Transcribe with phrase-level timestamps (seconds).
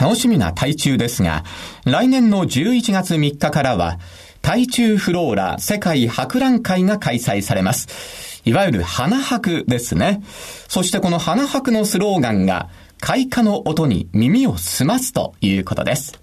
[0.00, 1.44] 楽しみな台中ですが、
[1.84, 3.98] 来年の11月3日からは、
[4.42, 8.40] 台中フローラ世界博覧会が開催されます。
[8.44, 10.22] いわゆる花博ですね。
[10.68, 12.68] そしてこの花博のスローガンが、
[13.00, 16.20] 開花の音に耳を澄ますということです。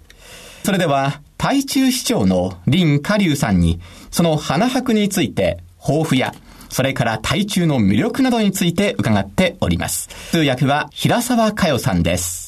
[0.64, 3.80] それでは、台中市長の林下流さんに、
[4.10, 6.34] その花博について、抱負や、
[6.70, 10.08] それから台中の魅力などについて伺っております。
[10.30, 12.45] 通訳は平沢佳代さんです。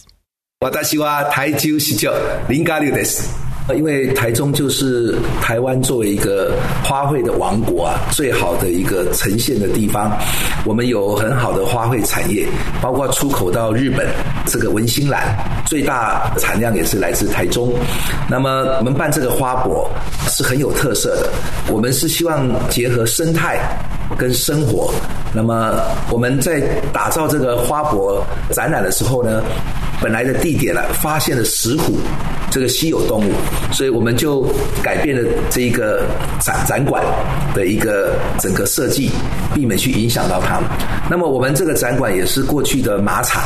[0.60, 2.14] 私は台中市長
[2.48, 3.28] 林下流です。
[3.74, 6.52] 因为台中就是台湾作为一个
[6.84, 10.12] 花卉的王国啊，最好的一个呈现的地方。
[10.66, 12.46] 我们有很好的花卉产业，
[12.82, 14.06] 包括出口到日本，
[14.46, 15.34] 这个文心兰
[15.66, 17.74] 最大产量也是来自台中。
[18.30, 19.90] 那么我们办这个花博
[20.28, 21.30] 是很有特色的，
[21.72, 23.58] 我们是希望结合生态
[24.18, 24.94] 跟生活。
[25.33, 25.75] 那么
[26.11, 26.61] 我们在
[26.93, 29.43] 打造这个花博展览的时候呢？
[30.01, 31.99] 本来的地点呢，发现了石虎
[32.53, 33.33] 这个稀有动物，
[33.73, 34.47] 所以我们就
[34.81, 36.07] 改变了这一个
[36.41, 37.03] 展展馆
[37.53, 39.11] 的一个整个设计，
[39.53, 40.71] 避免去影响到它们。
[41.11, 43.43] 那么我们这个展馆也是过去的马场。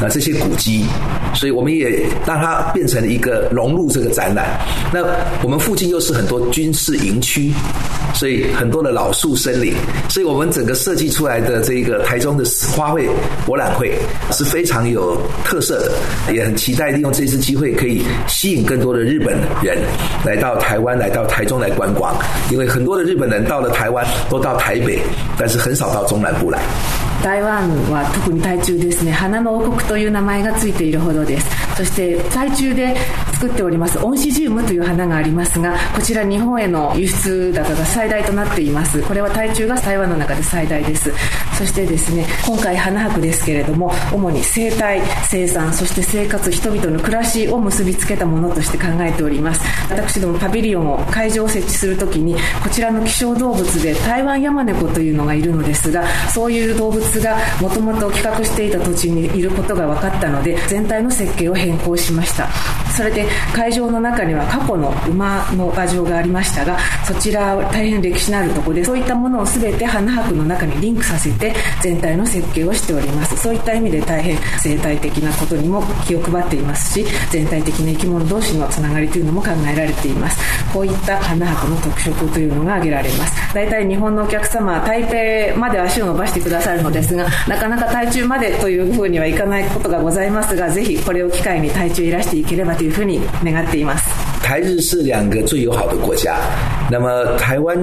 [0.00, 0.86] 那这些古迹，
[1.34, 4.60] 所以我们也让它变成了一个融入这个展览。
[4.92, 5.00] 那
[5.42, 7.52] 我们附近又是很多军事营区，
[8.21, 9.73] 所以很多的老树森林，
[10.09, 12.43] 所以我们整个设计出来的这个台中的
[12.75, 13.09] 花卉
[13.45, 13.93] 博览会
[14.31, 15.79] 是非常有特色
[16.27, 19.77] 的，也很期待利用这次机会可以吸引更多的日本人
[20.25, 22.15] 来到台湾，来到台中来观光。
[22.51, 24.99] 因为很多的日本人到了台湾都到台北，
[25.37, 26.59] 但是很少到中南部来。
[27.23, 32.95] 台湾は特に台中ですね花の王国という名前がついているほどですそして台中で
[33.33, 39.02] 作っておりますオンシジウムという花がありますがこちら日本への輸出高が最 大となっています。
[39.02, 41.10] これは台中が台湾の中で最大です。
[41.56, 49.62] そしてですね今回花博ですけれども主に生態生産そして生活人々の暮らしを結びつけたものとして考えております。
[49.88, 62.48] 私どもパビリオンを会場を設置するときにこちらの希少動物で台湾ヤマネコというのがいるのですがそういう動物がもともと企画していた土地にいることが分かったので全体の設計を変更しました。
[62.92, 73.36] それで会場の中には過去の馬の馬場がありましたがそちら大変歴史のあるとこでそういったものを全て花博の中にリンクさせて全体の設計をしております。
[73.36, 80.38] そういった意味で大変生態的なことにも気を配っていますし全体的な生き物同士のつながりというのも考えられています。
[80.72, 83.54] こういった花博の特色というのが挙げられます。
[83.54, 94.10] 大体日本のお客様は台北まで足を伸ばしてくださるのですがなかなか台中までというふうにはいかないことがございますがぜひこれを機会に台中いらしていければというふうに願っています
[94.42, 96.81] 台日是两个最友好的国家。
[96.92, 97.74] 那么台湾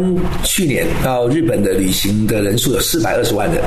[0.44, 3.60] 去年到日本的旅行的人数有四百二十万人，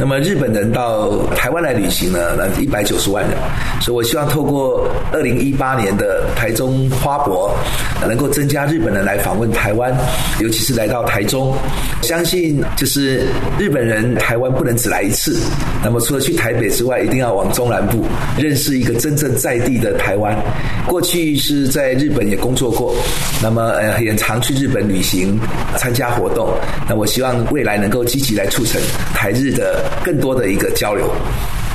[0.00, 3.38] 那么日本人到台湾来旅行呢，那一百九十万人。
[3.80, 7.54] 所以我希望透过二零一八年的台中花博，
[8.06, 9.96] 能够增加日本人来访问台湾，
[10.40, 11.54] 尤其是来到台中。
[12.02, 13.26] 相信就是
[13.58, 15.38] 日本人台湾不能只来一次，
[15.84, 18.04] 那么除了去台北之外，一定要往中南部
[18.36, 20.36] 认识一个真正在地的台湾。
[20.88, 22.30] 过去是在日本。
[22.30, 22.94] 也工作过，
[23.42, 25.38] 那么呃也常去日本旅行、
[25.76, 26.52] 参加活动。
[26.88, 28.80] 那我希望未来能够积极来促成
[29.14, 31.10] 台日的更多的一个交流。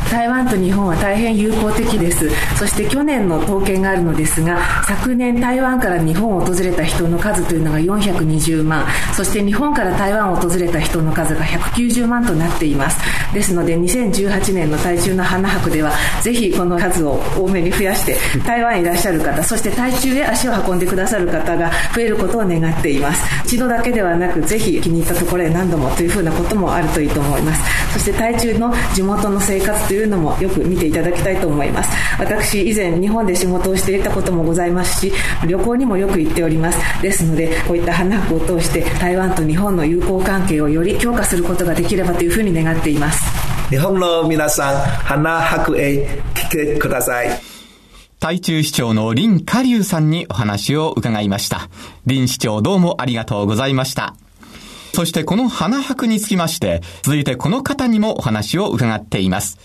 [0.09, 2.29] 台湾と日本は大変友好的です。
[2.57, 8.85] そして去年の統計があるのですが昨年台湾から日本を訪れた人の数というのが420万。
[9.15, 12.99] そして日本から台湾を訪れた人の数が190万となっています。
[13.33, 15.91] ですので2018年の台中の花博では
[16.21, 23.23] ぜひこの数を多めに増やして台湾にいらっしゃる方そして台中へ足を運んでくださる方が増えることを願っています。
[23.45, 27.61] 一度だけではなくぜひ気に入ったところへ何度もというふうなこともあるといいと思います。
[27.93, 35.13] そして台中の地元の生活というのもよく見ていただきたいと思います私以前日本で仕事をしていたこともございますし
[35.47, 43.23] 旅行にもよく行っておりますですのでこういった花博を通して台湾と日本の友好関係をより強化することができればというふうに願っています
[43.69, 47.55] 日本の皆さん花博へ来てください
[48.19, 51.69] 台中市長の林下流さんにお話を伺いました。
[52.07, 54.15] 林市長どうもありがとうございました。
[54.95, 59.59] そしてこの花博につきまして、続いてこの方にもお話を伺っています。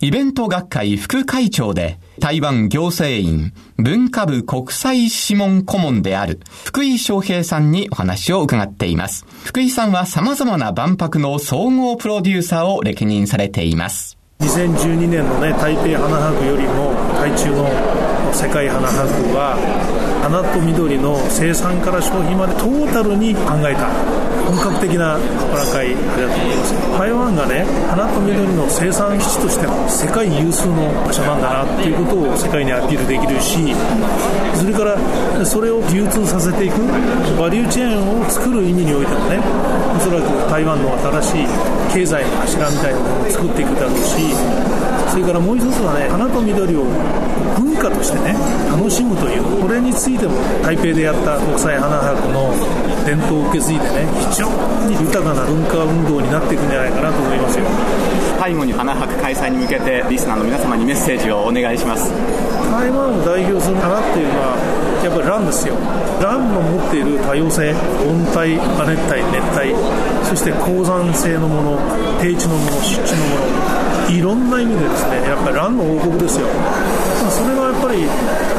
[0.00, 9.26] イベント学会副会長で、台湾行政院文化部国際諮問顧問である福井翔平さんにお話を伺っています。
[9.44, 14.16] 福井さんは様々な万博の総合プロデューサーを歴任されています。
[14.38, 17.66] 2012年のね、台北花博よりも、台中の
[18.32, 19.02] 世界花博
[19.34, 19.58] は、
[20.22, 24.17] 花と緑の生産から消費までトータルに考えた
[24.48, 33.74] 本格的な博覧会だと思います台湾がね花と緑の生産基地として世界有数の場所なんだなっていうことを世界にアピールできるし
[34.56, 36.80] それからそれを流通させていく
[37.38, 41.46] バリューチェーンを作る意味においてもねおそらく台湾の新しい
[41.92, 46.84] 経済の柱みたいなものを作っていくだろうしそれからもう一つはね花と緑を
[47.56, 48.36] 文化としてね
[48.70, 52.52] 楽しむというこれについても台北でやった国際花博の
[53.04, 54.48] 伝統を受け継いでね非常
[54.86, 57.64] に豊かな文化運動になっていくんじゃないかなと思いますよ。
[58.38, 62.12] 最後に花博開催に向けてリスナーの皆様にメッセージをお願いします。
[62.70, 64.56] 台湾を代表する花っていうのは
[65.02, 65.74] やっぱりランですよ。
[66.22, 69.74] ランの持っている多様性温帯亜熱帯熱帯
[70.24, 71.78] そして高山性のもの
[72.20, 73.77] 低地のもの湿地のもの
[74.08, 78.08] いろんな意味でですねやっぱりランの王国ですよ、まあ、それはやっぱり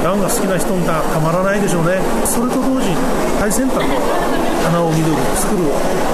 [0.03, 1.97] ランが好きな人にはたまらないでしょうね。
[2.23, 2.95] それと同時に
[3.41, 3.97] 最先端の
[4.69, 5.65] 花を緑を作る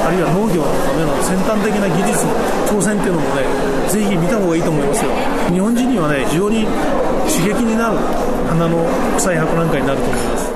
[0.07, 2.31] あるいは農業のための先端的な技術の
[2.65, 3.43] 挑戦っていうのもね
[3.91, 5.11] ぜひ見た方がいいと思いますよ。
[5.51, 6.65] 日本人にはね非常に
[7.27, 7.97] 刺激になる
[8.47, 10.53] 花の国際博覧会になると思います。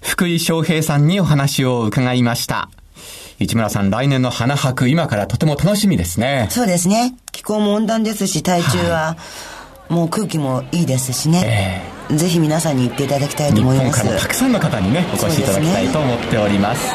[0.00, 2.68] 福井翔平さんにお話を伺いました。
[3.42, 6.46] 市村さん、来年の花博、今からとても楽しみですね。
[6.50, 7.14] そうですね。
[7.32, 9.16] 気候も温暖ですし、体中は、
[9.88, 11.82] もう空気もいいですしね。
[12.10, 14.00] えー、ぜひ皆さんに行っていただきたいと思います。
[14.00, 16.86] 日本からたくさんの方にね、お越しいただきたいと思っております。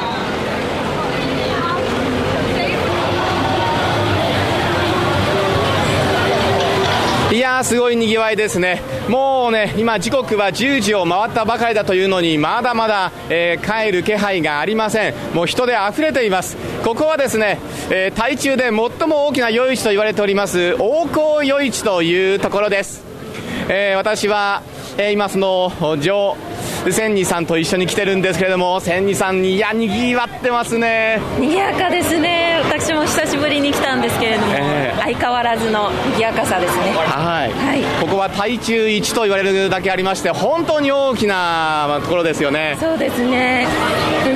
[7.32, 8.82] いやー、すごいにぎわいですね。
[9.10, 15.14] もうね、今時刻は10時を回ったばかりだというのに、まだまだ、えー、帰る気配がありません。
[15.34, 16.58] もう人で溢れています。
[16.84, 17.60] ここはですね、
[17.90, 18.74] えー、台中で最
[19.08, 23.04] も大きな夜市と言われております、王光夜市というところです。
[23.70, 24.62] えー、私は、
[24.98, 26.38] え、今その、上、
[26.92, 31.20] 千二さんと一緒に来てるんですけれども千二さんいやにぎわってますね。
[31.40, 32.62] 賑やかですね。
[32.64, 36.94] 私も久しぶりに来たんですけれども、えー、相変わらずの賑やかさですね。
[36.94, 42.78] はい、はい、ここは台中一と言われるだけありまして本当に大きなところですよね。
[42.80, 43.68] そうですね。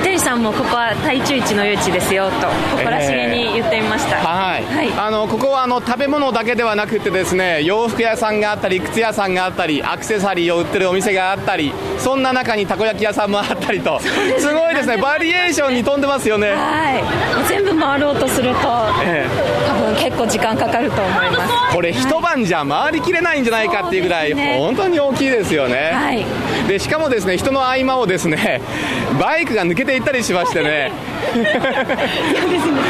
[0.00, 2.46] 店主さんもここは台中一の夜市ですよと
[2.76, 14.00] 誇らしげに言ってみました、えー、はい、はい、あのここはあの食べ物だけではなくてですね洋服屋さんがあったり靴屋さんがあったりアクセサリーを売ってるお店があったりそんな中にたこ焼き屋さんもあったりと。
[14.00, 14.96] すごいですね。
[14.96, 16.50] バリエーションに富んでますよね。
[16.50, 17.48] はい。
[17.48, 18.58] 全部回ろうとすると、
[19.04, 21.52] ええ、多分結構時間かかると思います。
[21.74, 26.24] これ一晩じゃ回りきれないんじゃないかっていうぐらい、ね、本当に大きいですよね、はい、
[26.68, 28.60] でしかもですね人の合間をですね
[29.20, 30.92] バイクが抜けていったりしましてね。
[31.32, 31.62] そうですね。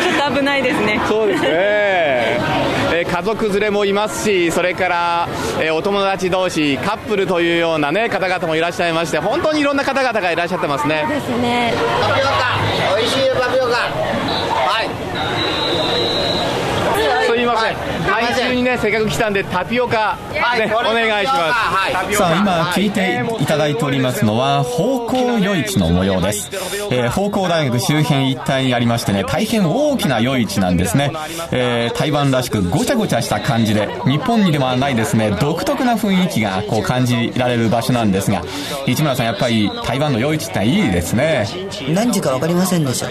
[0.03, 1.01] ちょっと危ないですね。
[1.07, 1.49] そうですね、
[3.03, 5.29] えー、家族連れもいますしそれから、
[5.61, 11.05] えー、お友達同士カップルというような、ね、方々もいらっしゃいまして本当にいろんな方々がいらっしゃってますね。
[11.09, 11.73] ですね。
[12.01, 12.59] タピオカ
[12.97, 13.73] 美味しいタピオカ。
[13.73, 14.89] はい。
[17.27, 17.77] すみません、
[18.23, 20.41] 来週にね、せっかく来たんで、タピオカ、ね、
[20.75, 21.55] お願いしま
[22.11, 22.17] す。
[22.17, 26.51] さあ、今聞いていただいておりますのは、方向夜市の模様です。
[26.91, 31.11] えー、方向大学周辺一帯にありましてね、大変大きな夜市なんですね。
[31.51, 38.43] えー、台湾らしくごちゃごちゃした感じで、日本にではないですね、独特な雰囲気がこう感じられる場所なんですが、
[38.87, 41.49] 市村さん、やっぱり台湾の夜市っていいですね。
[41.89, 43.09] 何時かわかりませんでしょ。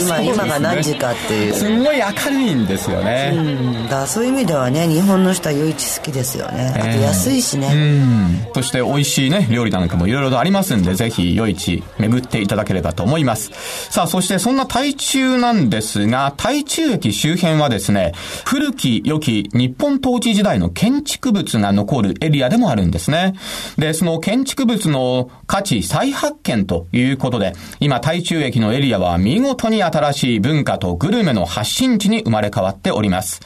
[0.00, 1.54] 今、今が何時かっていう。
[1.54, 3.32] すごい明るいんですよね。
[3.34, 6.72] うん、だそういう意味ではね、日本の人は夜市好きですよね。
[6.74, 7.70] あと安いしね。
[7.72, 8.46] うん。
[8.54, 13.50] そして美味しいね、料理なんかもいろいろとありますんで、ぜひ夜市巡っていただければと思います。
[13.90, 18.12] さあ、そしてそんな台中なんですが、台中駅周辺はですね、
[18.44, 23.34] 古き良き日本統治時代の建築物が残るエリアでもあるんですね。
[23.76, 33.40] で、その建築物の価値再発見ということで、今台中駅のエリアは見事に新しい文化とグルメの発信地に生まれ変わっております。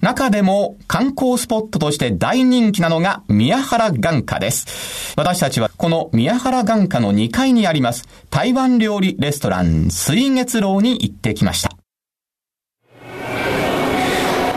[0.00, 5.14] 中でも観光スポットとして大人気なのが宮原眼科です。
[5.16, 11.77] 私たちはこの宮原眼科の2階にあります台湾料理レストラン水月楼に行ってきました。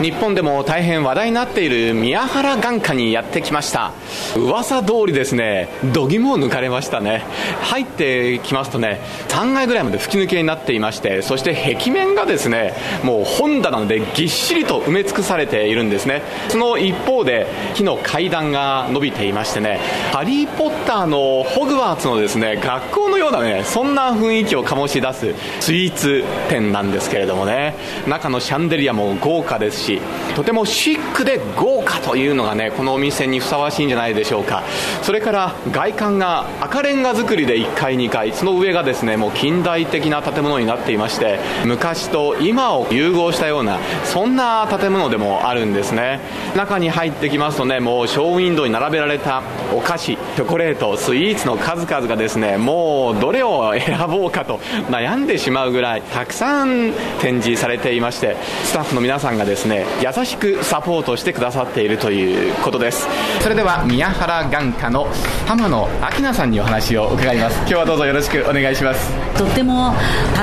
[0.02, 3.92] 日本でも大変話題になっている宮原眼科にやってきました。
[4.36, 7.24] 噂通りですね度肝を抜かれましたね。
[7.60, 16.22] 入ってきますとね3階ぐらいまで吹き抜けになっていましてそして壁面がですねもう本棚でぎっしりと埋め尽くされているんですね。
[16.48, 19.78] その一方で木の階段が伸びていましてね
[20.12, 27.76] ハリー・ポッターのホグワーツのですね学校のようなねそんな雰囲気を醸し出すスイーツ店なんですけれどもね。
[28.08, 34.62] 中のシャンデリアも豪華ですししとてもシックで豪華というのがねこのお店にふさわしいんじゃないでしょうか。
[35.02, 38.32] それから外観が赤レンガ造りで1階2階。
[38.32, 46.20] その上がですねもう近代的な建物になっていまして昔と今を融合したようなそんな建物でもあるんですね。
[46.56, 49.42] 中に入ってきますとねもうショーウィンドウに並べられた
[49.74, 54.58] お菓子チョコレートスイーツの数々がですねもうどれを選ぼうかと
[54.90, 63.06] 悩んでしまうぐらいたくさん展示されていましてスタッフの皆さんがですね優しくサポートしてくださっているということです。
[63.40, 65.06] それでは宮原眼科の
[65.46, 67.56] 浜野明菜さんにお話を伺います。
[67.60, 69.10] 今日はどうぞよろしくお願いします。
[69.36, 69.94] とっても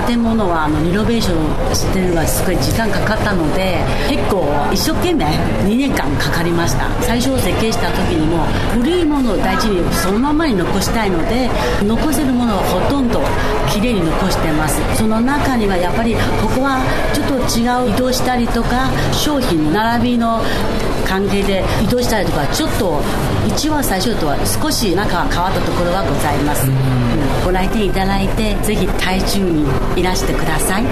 [0.07, 3.77] 建物はあのリノベーションしてるのはすごい時間かかったので
[4.09, 5.25] 結構一生懸命
[5.65, 6.89] 2年間かかりました。
[7.01, 11.49] 最初設計した時にも古いものを大事にそのままに残したいので
[11.83, 13.21] 残せるものをほとんど
[13.71, 14.81] きれいに残してます。
[14.95, 16.19] その中にはやっぱりこ
[16.55, 16.81] こは
[17.13, 18.89] ちょっと違う移動したりとか
[19.29, 20.41] 商品並びの
[21.05, 22.99] 関係で移動したりとかちょっと
[23.47, 30.83] 一番最初とは少しなんか変わったところはございます、うん、ご来店いただいてぜひ台中にいらしてください。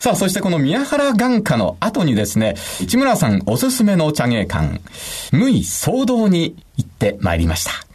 [0.00, 4.80] さあ、そしてこの宮原眼科の後にですね、市村さんおすすめの茶芸館、
[5.32, 7.87] 無意騒動に行ってまいりました。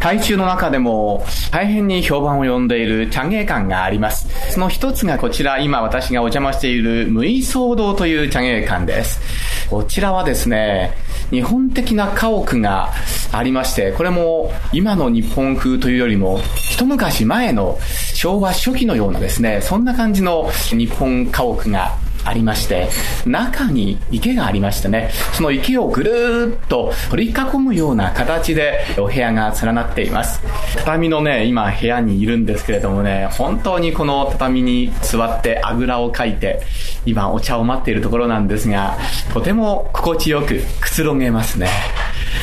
[0.00, 4.28] 台中の中でも大変に評判を呼んでいる茶芸館があります。
[4.52, 9.20] その一つがこちら、今私がお邪魔している無意騒動という茶芸館です。
[9.68, 10.94] こちらはですね、
[11.30, 12.90] 日本的な家屋が
[13.32, 16.40] ありまして、これも今の日本風というよりも、
[16.70, 17.78] 一昔前の
[18.14, 21.96] 昭和初期のようなですね、そんな感じの日本家屋が
[22.28, 22.88] ありまして、
[23.26, 30.40] 中に池がありましてね、その池をぐるっと取り囲むような形でお部屋が連なっています。
[30.76, 36.60] 畳のね、今部屋にいるんですけれどもね、本当にこの畳に座ってあぐらをかいて、
[37.06, 38.96] 今お茶を待っているところなんですが、
[39.32, 41.68] とても心地よくくつろげますね。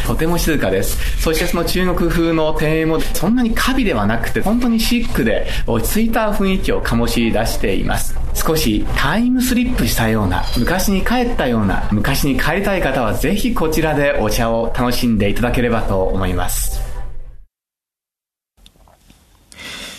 [0.06, 1.22] とても静かです。
[1.22, 8.16] そしてその中国風の庭園もそんなにカビではなくて、本当にシックで落ち着いた雰囲気を醸し出しています。
[8.34, 16.85] 少しタイムスリップしたような、昔に帰ったような、昔に帰りたい方はぜひこちらでお茶を楽しんでいただければと思います。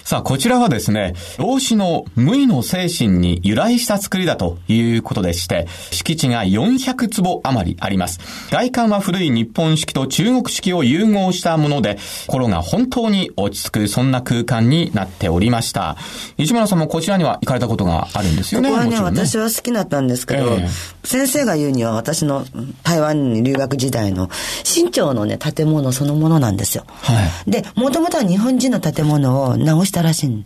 [0.06, 8.20] さあ、こちらはですね、老子の無意の精神に由来した作りだということでして、敷地が400坪余りあります。
[8.52, 11.98] 外観は古い日本式と中国式を融合したもので、
[12.28, 15.96] 心が本当に落ち着く、そんな空間になっておりました。
[16.38, 18.68] 市村さんもこちらには行かれたことがあるんですよね。
[18.68, 20.68] ここはね、ね私は好きだったんですけど、えー、
[21.02, 22.46] 先生が言うには私の
[22.84, 24.30] 台湾に留学時代の
[24.62, 26.84] 新潮のね、建物そのものなんですよ。
[26.86, 27.12] は
[27.44, 27.50] い。
[27.50, 30.44] で、もともとは日本人の建物を直したらしい、うん、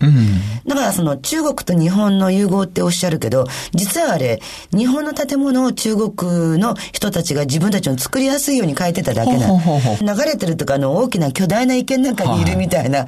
[0.65, 4.41] だからその中国と日本の融合っておっしゃるけど、実はあれ、
[4.73, 13.07] 日本の建物を中国の人たちが自分たちの作りやすいように変えてただけな流れてるとか、あの、大きな巨大な池の中にいるみたいな、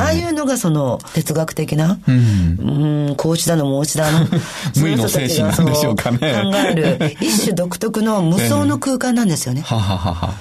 [0.00, 4.26] ああいうのがその哲学的な、うん、うんだの申しだの、
[4.76, 6.18] 無意の精神なんでしょうかね。
[6.18, 6.26] 考
[6.70, 9.62] える、一種独特の無双の空間なんですよね。
[9.66, 10.34] はははは。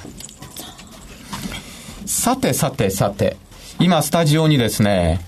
[2.06, 3.38] さてさてさて、
[3.84, 5.20] 今スタジオにですね、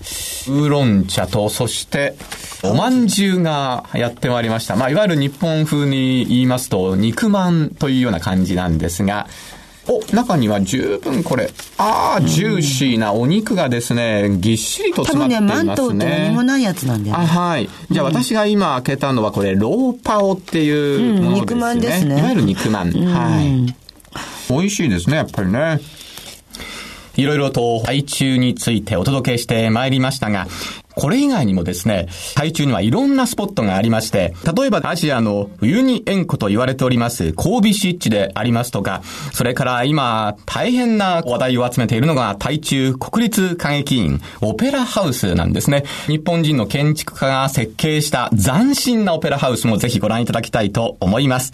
[0.48, 2.14] ウーロン茶と、そして、
[2.62, 4.76] おまんじゅうがやってまいりました。
[4.76, 9.26] まあ、いわゆる日本風に言いますと、肉まんというような感じなんですが、
[9.88, 15.74] お、中には十分これ、ああ、ジューシーなお肉がですね、ぎっしりと詰まっていますね。
[15.74, 17.24] 多分ね、マントって何もないやつなんだよね。
[17.24, 17.68] あ、はい。
[17.90, 21.28] じゃあ私が今開けたのはこれ、ローパオっていうものですね。
[21.28, 22.18] うん、肉まんですね。
[22.18, 22.90] いわゆる肉まん。
[22.90, 23.74] はい。
[24.48, 25.78] 美味しいですね、やっぱりね。
[27.16, 30.46] いろいろと配中についてお届けしてまいりましたが、
[30.96, 45.84] これ以外にもですね、海中にはいろんなスポットがありまして、例えばアジアの冬に塩湖と言われております神戸湿地でありますとか、それから今大変な話題を集めているのが台中国立歌劇院オペラハウスなんですね。
[46.06, 51.52] 日本人の建築家が設計した斬新なオペラハウスもぜひご覧いただきたいと思います。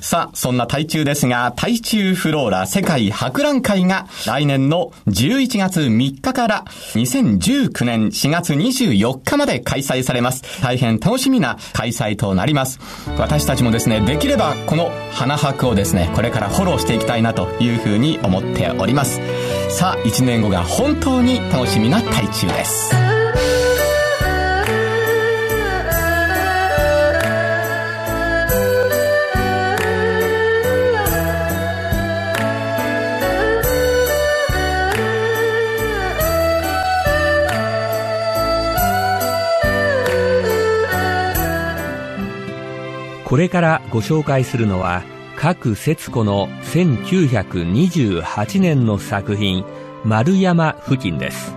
[0.00, 10.42] さあ、そんな台中ですが、台中フローラ世界博覧会が来年の11月3日から2019年4月24日まで開催されます。
[10.62, 12.78] 大変楽しみな開催となります。
[13.18, 19.20] 私たちもですね、できればこの花博をですね、これからフォローしていきたいなというふうに思っております。
[19.68, 23.23] さあ、1年後が本当に楽しみな体中です。
[43.24, 45.02] ここれからご紹介するのは
[45.36, 49.64] 各節子の1928年の作品
[50.04, 51.52] 丸山付近です。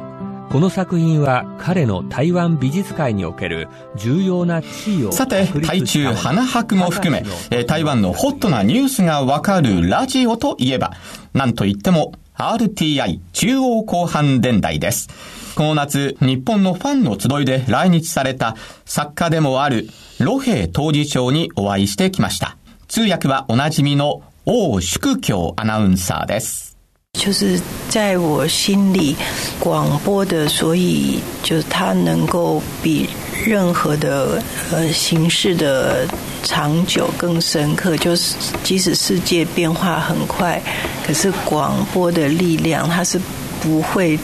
[0.50, 7.24] この作品は彼の台湾美術界における重要な地位をさて、台中花博も含め、
[7.66, 10.94] 台湾のホットなニュースがわかるラジオといえば、
[11.34, 15.10] なんといっても RTI 中央広範電台です。
[15.58, 22.58] この夏、日本のファンの集いで来日された作家でもある露平当事長にお会いしてきました。
[22.88, 26.78] 通訳はおなじみの王祝教アナウンサーです。
[27.14, 27.60] 就是
[27.90, 29.16] 在我心里，
[29.60, 33.10] 广播的，所以就它能够比
[33.44, 34.40] 任何的
[34.72, 36.08] 呃形式的
[36.44, 37.98] 长久更深刻。
[37.98, 40.62] 就是即使世界变化很快，
[41.04, 43.20] 可是广播的力量它是
[43.60, 44.20] 不会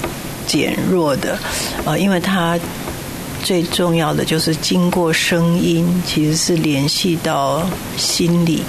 [0.46, 1.38] 减弱的
[1.86, 2.60] 呃，因为它
[3.44, 8.64] 最重要的就是经过声音，其实是联系到心理。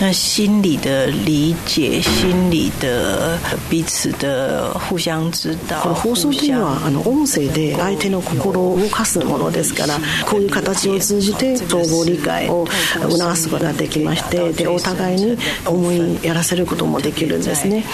[0.00, 3.38] 那心理的理解、心理的
[3.70, 5.80] 彼此的互相知道。
[5.82, 12.66] この放送というのはあの音声で相手の心を動かすものですから、こういう形を通じて相互理解を
[13.08, 17.84] 促すことができまして、でお互いに思いやらせることもできるんですね。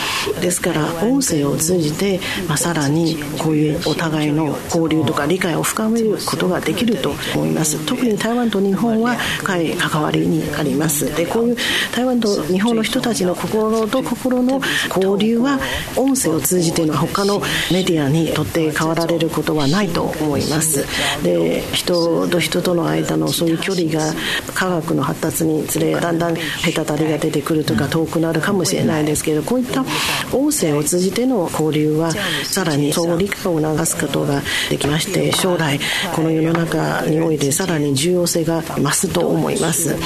[0.40, 7.78] ですから音声を通じて、まあ、さらにこういうお互いの交流とか理解を深めることができると思います。
[7.84, 11.14] 特に台湾と日本は深い関わりにあります。
[11.14, 11.56] でこういう
[11.92, 14.60] 台湾と日本の人たちの心と心の
[14.94, 15.58] 交流は
[15.96, 17.40] 音声を通じての他の
[17.72, 20.84] メディアにとって変わられることはないと思います。
[21.22, 24.12] で人と人との間のそういう距離が
[24.54, 26.36] 科学の発達につれだんだん
[26.74, 29.84] 隔たりが出てくるとか遠くなるかもしれないですけどこういった
[30.32, 32.12] 音声を通じての交流は
[32.44, 35.78] さらに相互理解を促すことができまして将来
[36.14, 39.96] この世の中においてさらに重要性が増すと思います。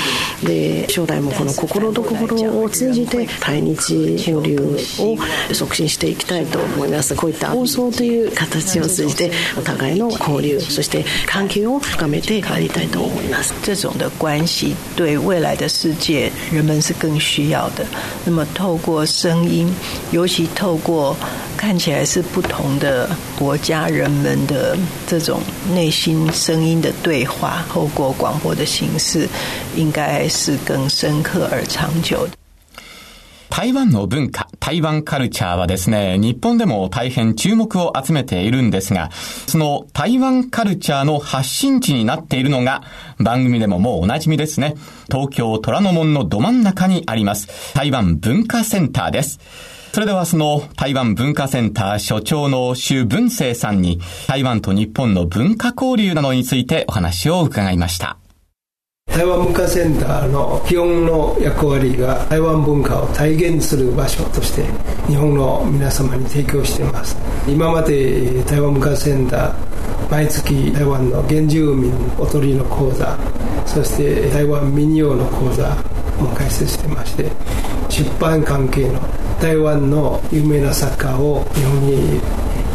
[0.44, 17.85] で将来もこの心心と心を通じて対日交流を促進していきたいと思いますこういった放送という形を通じてお互いの交流そして関係を深めてまいりたいと思います这种的关系对未来的世界人们是更需要的
[18.25, 19.71] 那么透过声音
[20.11, 21.15] 尤其透过
[21.55, 25.41] 看起来是不同的国家人们的这种
[25.73, 29.27] 内心声音的对话透过广播的形式
[29.75, 32.42] 应该是更深刻而 長久
[33.52, 39.10] 台湾の文化、台湾カルチャーはですね、日本でも大変注目を集めているんですが、
[39.46, 42.82] その台湾カルチャーの発信地になっているのが、
[43.18, 44.74] 番組でももうおなじみですね、
[45.10, 49.38] 東京虎ノ門のど真ん中にあります、台湾文化センターです。
[49.92, 58.21] それではその台湾文化センター所長の周文生さんに台湾と日本の文化交流などについてお話を伺いました。
[59.22, 64.64] 台湾文化センターの基本の役割が台湾文化を体現する場所として
[65.06, 67.16] 日本の皆様に提供しています。
[67.46, 73.16] 今まで台湾文化センター毎月台湾の原住民踊りの講座
[73.66, 75.68] そして台湾民謡の講座
[76.18, 77.30] も開設してまして
[77.90, 78.98] 出版関係の
[79.40, 82.20] 台湾の有名な作家を日本に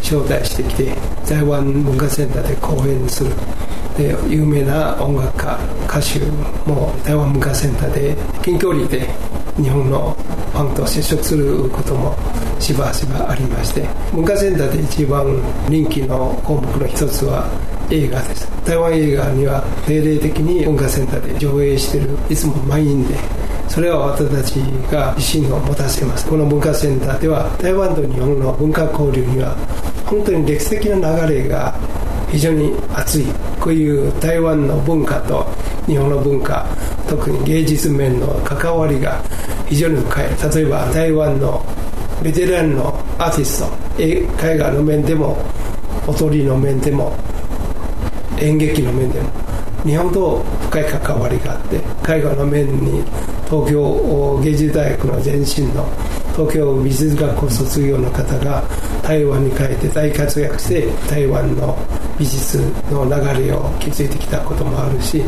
[0.02, 0.96] 招待してきて
[1.28, 3.32] 台湾文化センターで講演する。
[3.98, 6.20] で有名な音楽家歌手
[6.70, 9.10] も台湾文化センターで近距離で
[9.58, 10.16] 日本の
[10.54, 12.16] ファンと接触することも
[12.60, 15.26] しばしばありまして文化センターで一番
[15.68, 17.50] 人気の項目の一つは
[17.90, 18.48] 映画です。
[18.66, 23.16] 台湾映画には定例的に文化センターで上映してるいつも満員で
[23.70, 24.56] それは私たち
[24.92, 26.28] が自信を持たせます。
[26.28, 29.56] この文化センターでは台湾と日本の文化交流には
[30.06, 31.76] 本当に歴史的な流れが
[32.30, 33.26] 非常に熱い
[33.60, 35.46] こういう台湾の文化と
[35.86, 36.66] 日本の文化
[37.08, 39.22] 特に芸術面の関わりが
[39.68, 41.66] 非常に深い例えば台湾の
[42.22, 42.88] ベテランの
[43.18, 45.38] アーティスト絵画の面でも
[46.08, 47.16] 踊りの面でも
[48.40, 49.30] 演劇の面でも
[49.84, 51.78] 日本と深い関わりがあって
[52.12, 53.04] 絵画の面に
[53.50, 55.88] 東京芸術大学の前身の
[56.36, 58.64] 東京美術学校卒業の方が
[59.08, 61.78] 台湾に帰って大活躍して台湾の
[62.20, 62.58] 美術
[62.92, 65.24] の流れを築いてきたこともあるし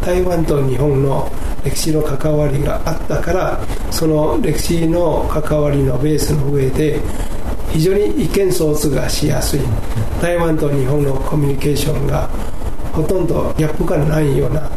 [0.00, 1.30] 台湾と日本の
[1.64, 3.60] 歴史の関わりがあったから
[3.92, 7.00] その歴史の関わりのベースの上で
[7.70, 9.60] 非常に意見相通がしやすい。
[10.20, 12.28] 台湾と日本のコミュニケーションが
[12.92, 14.68] ほとんどギャップがないような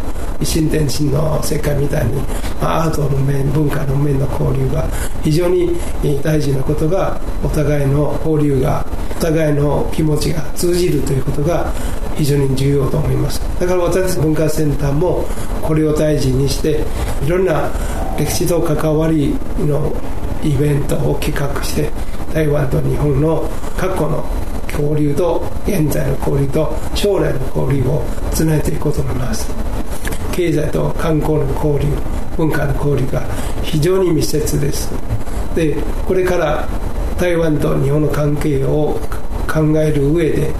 [0.43, 2.21] 新天地の世界みたいに、
[2.61, 4.87] ま、アートの面文化の面の交流が
[5.23, 5.75] 非常に
[6.23, 8.85] 大事なことがお互いの交流が
[9.17, 11.71] お互いの気持ちが通じるということが
[12.15, 13.41] 非常に重要と思います。
[13.59, 15.25] だから私たち文化センターも
[15.61, 16.83] これを大事にして
[17.25, 17.69] いろんな
[18.17, 19.93] 歴史と関わりの
[20.43, 21.91] イベントを企画して
[22.33, 24.25] 台湾と日本の過去の
[24.69, 29.51] 交流と現在の交流と将来の交流をつないでいくこうと思います。
[30.31, 32.18] 経済と観光の交流。
[32.39, 33.21] 文化の交流が
[33.63, 34.89] 非常に密接です。
[35.55, 35.75] で
[36.07, 36.67] これから
[37.19, 38.97] 台湾と日本の関係を
[39.45, 40.53] 考える上で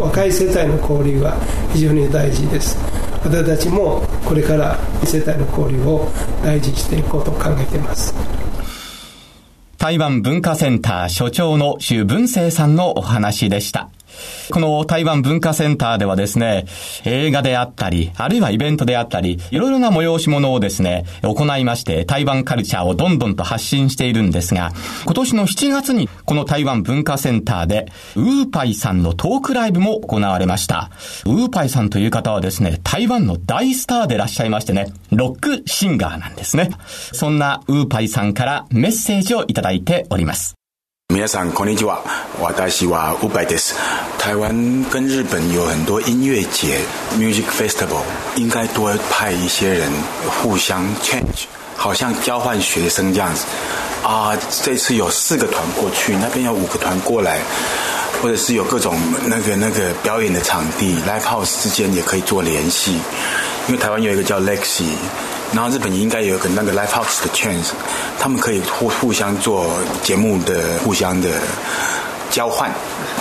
[0.00, 1.36] 若い世代の交流が
[1.72, 2.76] 非常に大事です。
[3.22, 6.08] 私たちもこれから世代の交流を
[6.42, 8.12] 大事にしていこうと考えています。
[9.78, 13.88] 台湾文化センター所長の周文生さんのお話でした。
[14.50, 16.66] この台湾文化センターではですね、
[17.04, 24.72] 映画であったり、あるいはイベントであったり、いろいろな催し物をですね、行いまして、台湾カルチャーをどんどんと発信しているんですが、
[25.04, 30.90] 今年の7月にこの台湾文化センターで、ウーパイさんのトークライブも行われました。
[31.26, 36.70] ウーパイさんという方はですね、台湾の大スターでいらっしゃいましてね、ロックシンガーなんですね。
[37.12, 40.59] そんなウーパイさんからメッセージをいただいております。
[41.15, 42.03] 皆さんこんにちは，
[42.41, 43.73] 私は伍佰です。
[44.19, 46.81] 台湾跟日本有很多音乐节
[47.17, 48.01] （music festival），
[48.35, 49.89] 应该多派一些人
[50.43, 51.45] 互相 change，
[51.77, 53.45] 好像交换学生这样子。
[54.03, 57.39] 啊，这次有四个团过去，那边有五个团过来，
[58.21, 62.99] 或者是有各种那个那个表演的场地，live house 之间也可以做联系。
[63.67, 64.83] 因为台湾有一个叫 Lexi。
[65.52, 67.70] 然后日本应该有个那个 Life house 的 chance，
[68.18, 69.66] 他们可以互互相做
[70.02, 71.28] 节目的互相的
[72.30, 72.70] 交换。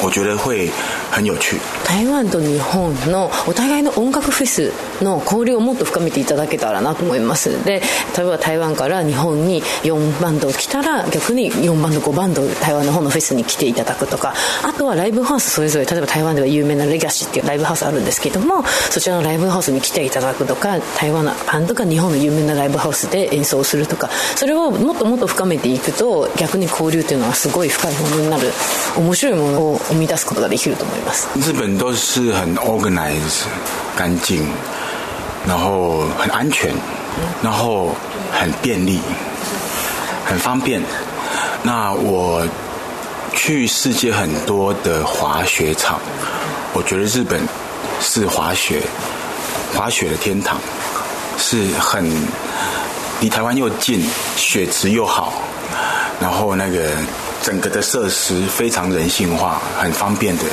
[0.01, 0.69] 我觉得会
[1.11, 1.57] 很有趣。
[1.83, 4.71] 台湾と日本のお互いの音楽フェス
[5.03, 7.63] の交流をもっと深めていただけたらなと思います。
[7.65, 7.81] で
[8.15, 14.33] 例えば台湾から日本に4バンド来たら逆に4バンド5バンド台湾の方のフェスに来ていただくとか。
[14.63, 24.09] あとはライブハウスそれぞれ例えば台湾では有名なレガシーっていうライブハウスあるんですけどもそちらのライブハウスに来ていただくとか台湾のバンドが日本の有名なライブハウスで演奏するとか。
[24.35, 28.51] それをもっともっと深めていくと逆に交流っていうのはすごい深いものになる。
[28.97, 33.46] 面白いものを生み出すことができると思います日本都是很 organized
[33.96, 34.46] 干净
[35.46, 36.72] 然后很安全
[37.42, 37.94] 然后
[38.32, 39.00] 很便利
[40.24, 40.82] 很方便
[41.62, 42.46] 那我
[43.34, 46.00] 去世界很多的滑雪场
[46.72, 47.40] 我觉得日本
[48.00, 48.82] 是滑雪
[49.74, 50.58] 滑雪的天堂
[51.38, 52.04] 是很
[53.20, 54.00] 离台湾又近
[54.36, 55.32] 雪质又好
[56.20, 56.90] 然后那个
[57.41, 60.43] 整个的设施非常人性化，很方便的。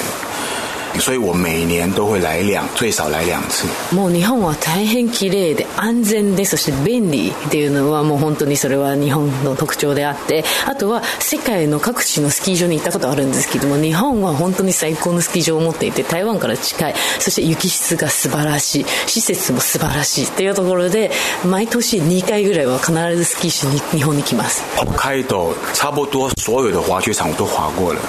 [1.01, 3.67] 所以我每年都会来两最少来两次。
[3.95, 10.45] もう日本は大変綺麗で安全でそして便利っていうのはもう本当にそれは日本の特徴であって。
[10.67, 16.95] あとは世界の各地のスキー場に行ったことあるんですけども日本は本当に最高のスキー場を持っていて台湾から近い。
[17.19, 18.87] そして雪質が素晴らしい。
[19.07, 21.11] 施設も素晴らしいっていうところで
[21.45, 24.63] 毎年2回ぐらいは必ずスキーしに日本に来ます。
[24.77, 28.01] 北海道差不多所有的滑雪场我都滑过了。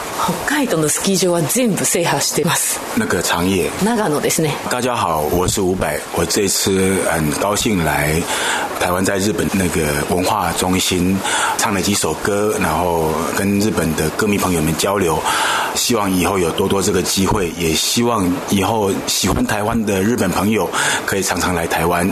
[0.45, 4.50] 北海道のスキー場は全部制覇してます那个长野，長野ですね。
[4.70, 8.20] 大家好，我是伍佰，我这次很高兴来
[8.78, 9.82] 台湾，在日本那个
[10.14, 11.16] 文化中心
[11.56, 15.18] 唱了几首歌，然后跟日本的歌迷朋友们交流。
[15.74, 20.68] 希望以后有多多这个机会，也希望以后喜欢台湾的日本朋友
[21.06, 22.10] 可以常常来台湾。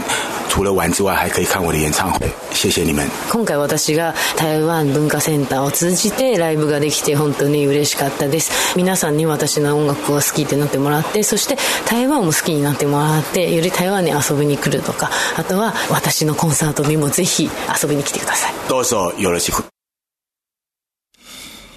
[0.48, 2.28] 除了玩之外，还可以看我的演唱会。
[2.52, 3.06] 谢谢你们。
[3.30, 8.50] 今回私が台湾文化センターを通じてライブができて本当に嬉しかったです。
[8.76, 17.49] 皆さんに私の音楽を好き ってなってもらって、そして台湾も好きになってもらって、より台湾に遊びに来るとか、あとは私のコンサートにもぜひ
[17.83, 18.53] 遊びに来てください。
[18.69, 19.65] どうぞよろしく。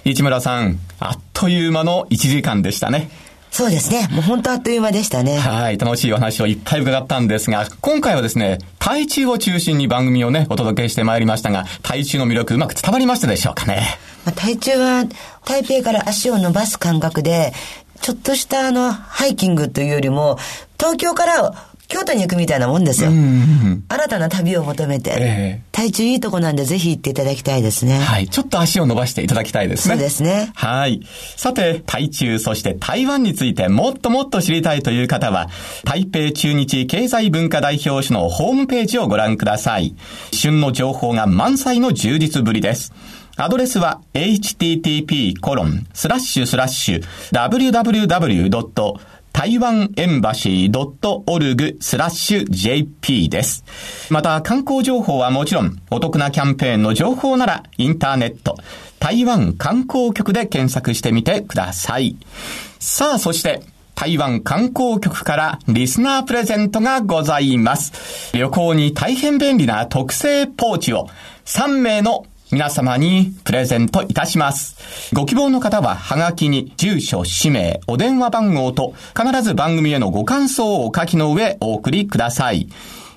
[0.05, 3.11] 市村さん、あっという間の1時間でしたね。
[3.51, 4.07] そうですね。
[4.11, 5.37] もう本当あっという間でしたね。
[5.37, 5.77] はい。
[5.77, 13.97] 楽しいお話をいっぱい伺ったんですが、今回はですね、台中を中心に番組をね、お届けしてまいりましたが、台中の魅力うまく伝わりましたでしょうかね？
[14.23, 15.05] まあ、台中は
[15.45, 17.53] 台北から足を伸ばす感覚で、
[18.01, 20.37] ちょっとしたあの、ハイキングというよりも、
[20.77, 23.09] 東京から京都に行くみたいなもんですよ。
[23.09, 27.97] 新たな旅を求めて、えー、台中いいとこなんでぜひ行っていただきたいですね。
[27.97, 28.29] はい。
[28.29, 29.95] ちょっと足を伸ばしていただきたいですね。
[29.95, 30.51] そうですね。
[30.53, 31.01] はい。
[31.35, 35.49] さて、台中、そして台湾についてもっともっと知りたいという方は、
[35.83, 39.95] 台北中日経済文化代表種のホームページをご覧ください。
[40.31, 42.93] 旬の情報が満載の充実ぶりです。
[43.41, 48.99] アドレスは http コロンスラッシュスラッシュ www.
[49.31, 53.63] 台湾エンバシー .org スラッシュ JP です。
[54.09, 58.57] また、観光情報はもちろん、お得なキャンペーンの情報なら、インターネット、
[58.99, 62.17] 台湾観光局で検索してみてください。
[62.79, 63.61] さあ、そして、
[63.95, 68.31] 台湾観光局からリスナープレゼントがございます。
[68.33, 71.07] 旅行に大変便利な特製ポーチを
[71.45, 75.13] 3名の皆様にプレゼントいたします。
[75.13, 82.67] ご希望の方は、はがきに住所、氏名、お電話番号と、必ず番組へのご感想をお書きの上お送りください。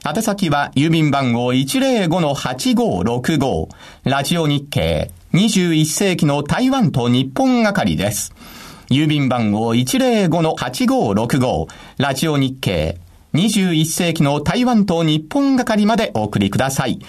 [0.04, 3.68] 宛先は、郵便番号105-8565、
[4.04, 8.34] ラジオ日経、21世紀の台湾と日本係です。
[8.90, 12.98] 郵便番号105-8565、ラジオ日経、
[13.34, 17.00] 21世紀の台湾と日本係までお送りください。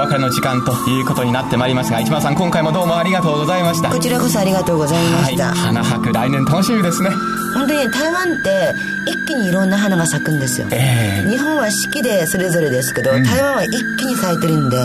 [0.03, 3.89] 別れの時間ということになってまいりますが、市村さん、今回もどうもありがとうございました。
[3.89, 5.47] こちらこそありがとうございました。
[5.47, 7.09] はい、花博、来年楽しみですね。
[7.53, 8.73] 本当に台湾って
[9.07, 10.67] 一気にいろんな花が咲くんですよ。
[10.71, 14.77] えー、日本は四季でそれぞれですけど、うん、台湾は一気に咲いてるんで、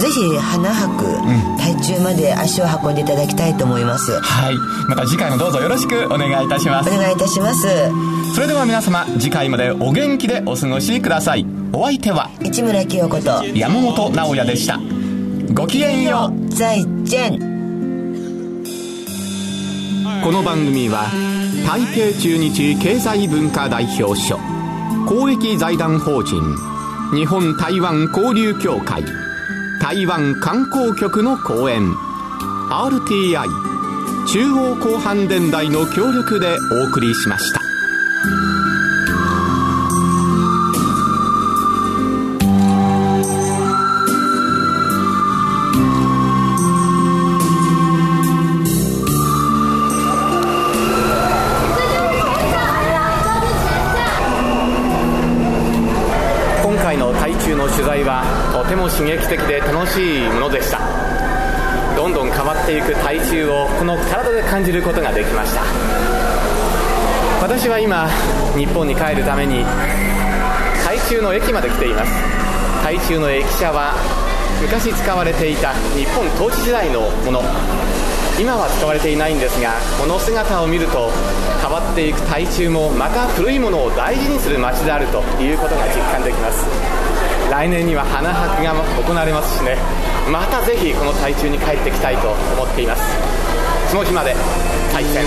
[0.00, 4.20] ぜひ花博、うん、台中まで足を運んでいただきたいと思います。
[4.20, 4.56] はい。
[4.88, 6.90] また次回もどうぞよろしくお願いいたします。
[6.90, 7.66] お願いいたします。
[8.34, 11.62] それでは皆様、次回までお元気でお過ごしください。
[11.74, 14.78] お相手は市村清子と山本直哉でした
[15.54, 17.38] ごきげんよう再见
[20.22, 21.06] この番組は
[21.66, 24.38] 台北中日経済文化代表所
[25.08, 26.42] 公益財団法人
[27.14, 29.02] 日本台湾交流協会
[29.82, 31.82] 台湾観光局の講演
[32.70, 33.48] RTI
[34.28, 37.61] 中央広範電台の協力でお送りしました。
[57.68, 60.80] 取材はとても刺激的で楽しいものでした。
[61.96, 65.62] どんどん変わっていく体重をこの体で感じることができました。
[67.42, 68.08] 私は今
[68.56, 69.64] 日本に帰るために
[70.84, 72.12] 台中の駅まで来ています。
[72.82, 73.94] 台中の駅舎は
[74.60, 77.42] 昔使われていた日本統治時代のもの。
[78.40, 81.10] 今は使われていないんですがこの姿を見ると
[81.60, 86.91] 変わっていく台中もまた古いものを大事にする街であるということが実感できます。
[87.52, 88.72] 来年には花博が
[89.04, 89.76] 行われますしね。
[90.32, 93.02] またぜひこの台中に帰ってきたいと思っています。
[93.90, 94.34] その日まで。
[94.90, 95.24] 対戦